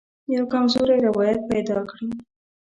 یوه 0.33 0.45
کمزوری 0.53 0.97
روایت 1.07 1.39
پیدا 1.51 1.77
کړي. 1.89 2.09